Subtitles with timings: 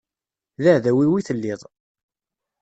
[0.61, 1.61] D aεdaw-iw i telliḍ.